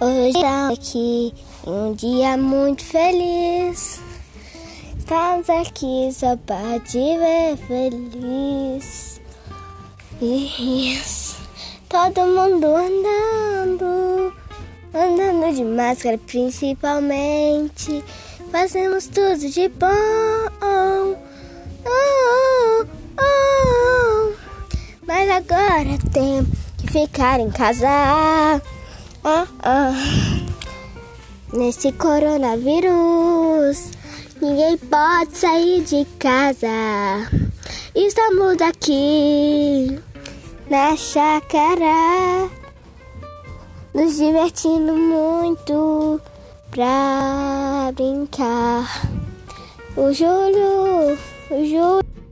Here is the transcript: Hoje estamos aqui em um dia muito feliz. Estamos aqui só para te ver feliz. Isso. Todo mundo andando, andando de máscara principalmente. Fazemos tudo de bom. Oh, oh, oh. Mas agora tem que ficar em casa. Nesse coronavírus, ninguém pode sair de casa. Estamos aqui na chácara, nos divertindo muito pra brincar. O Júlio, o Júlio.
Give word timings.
Hoje 0.00 0.28
estamos 0.28 0.78
aqui 0.78 1.34
em 1.66 1.70
um 1.70 1.92
dia 1.92 2.36
muito 2.36 2.84
feliz. 2.84 4.00
Estamos 4.96 5.50
aqui 5.50 6.08
só 6.12 6.36
para 6.36 6.78
te 6.78 6.98
ver 7.18 7.56
feliz. 7.66 9.20
Isso. 10.22 11.36
Todo 11.88 12.20
mundo 12.26 12.66
andando, 12.76 14.32
andando 14.94 15.56
de 15.56 15.64
máscara 15.64 16.16
principalmente. 16.16 18.04
Fazemos 18.52 19.08
tudo 19.08 19.50
de 19.50 19.68
bom. 19.68 19.88
Oh, 20.62 21.16
oh, 21.84 22.86
oh. 23.20 24.32
Mas 25.04 25.28
agora 25.28 25.98
tem 26.12 26.46
que 26.76 26.86
ficar 26.86 27.40
em 27.40 27.50
casa. 27.50 28.62
Nesse 31.52 31.92
coronavírus, 31.92 33.90
ninguém 34.40 34.76
pode 34.78 35.36
sair 35.36 35.82
de 35.82 36.04
casa. 36.18 36.68
Estamos 37.94 38.60
aqui 38.60 39.98
na 40.70 40.96
chácara, 40.96 42.48
nos 43.94 44.16
divertindo 44.16 44.94
muito 44.94 46.20
pra 46.70 47.90
brincar. 47.94 49.08
O 49.96 50.12
Júlio, 50.12 51.18
o 51.50 51.64
Júlio. 51.64 52.27